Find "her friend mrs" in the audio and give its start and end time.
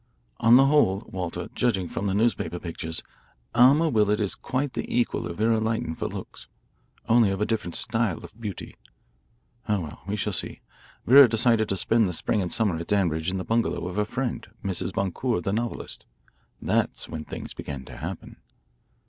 13.97-14.91